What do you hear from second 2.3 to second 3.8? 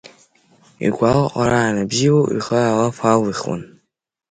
ихы алаф алихуан.